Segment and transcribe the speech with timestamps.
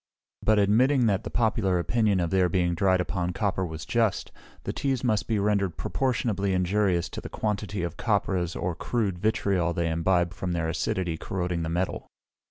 [0.41, 4.31] But admitting that the popular opinion of their being dried upon copper was just,
[4.63, 9.73] the teas must be rendered proportionably injurious to the quantity of copperas or crude vitriol
[9.73, 12.07] they imbibe from their acidity corroding the metal.